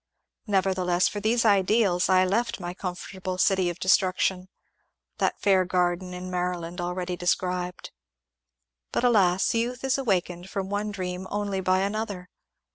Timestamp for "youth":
9.53-9.83